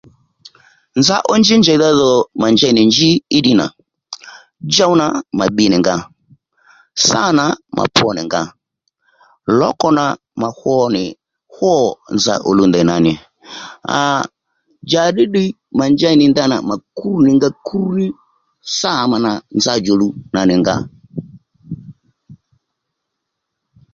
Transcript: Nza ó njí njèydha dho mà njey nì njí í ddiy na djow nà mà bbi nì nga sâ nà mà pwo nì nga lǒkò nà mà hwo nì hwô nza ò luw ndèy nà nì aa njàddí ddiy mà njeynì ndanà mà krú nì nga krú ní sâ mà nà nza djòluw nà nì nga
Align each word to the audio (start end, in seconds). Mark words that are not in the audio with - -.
Nza 0.99 1.15
ó 1.31 1.33
njí 1.41 1.55
njèydha 1.59 1.89
dho 1.99 2.09
mà 2.41 2.47
njey 2.53 2.73
nì 2.75 2.81
njí 2.89 3.09
í 3.37 3.39
ddiy 3.41 3.57
na 3.59 3.67
djow 4.69 4.91
nà 5.01 5.05
mà 5.37 5.45
bbi 5.49 5.65
nì 5.71 5.77
nga 5.81 5.95
sâ 7.07 7.21
nà 7.37 7.45
mà 7.75 7.83
pwo 7.95 8.07
nì 8.15 8.21
nga 8.27 8.41
lǒkò 9.57 9.89
nà 9.97 10.05
mà 10.41 10.47
hwo 10.57 10.75
nì 10.95 11.03
hwô 11.53 11.73
nza 12.15 12.33
ò 12.49 12.51
luw 12.57 12.67
ndèy 12.69 12.85
nà 12.89 12.95
nì 13.05 13.13
aa 13.95 14.21
njàddí 14.85 15.23
ddiy 15.27 15.49
mà 15.77 15.85
njeynì 15.93 16.25
ndanà 16.29 16.55
mà 16.69 16.75
krú 16.97 17.11
nì 17.25 17.31
nga 17.37 17.49
krú 17.65 17.81
ní 17.97 18.07
sâ 18.77 18.91
mà 19.11 19.17
nà 19.25 19.31
nza 19.57 19.73
djòluw 19.79 20.11
nà 20.35 20.41
nì 20.49 20.55
nga 20.61 20.75